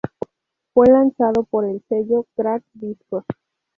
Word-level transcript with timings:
Fue 0.73 0.87
lanzado 0.87 1.43
por 1.43 1.63
el 1.63 1.79
sello 1.87 2.25
"Crack 2.35 2.63
Discos". 2.73 3.23